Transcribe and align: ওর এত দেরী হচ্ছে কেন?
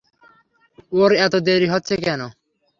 ওর 0.93 1.11
এত 1.25 1.33
দেরী 1.47 1.67
হচ্ছে 1.73 1.93
কেন? 2.05 2.21